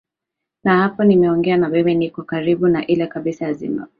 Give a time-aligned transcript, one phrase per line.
[0.63, 3.87] na hapa ninapoegea na wewe niko kabiru na ile kabisa ya zambia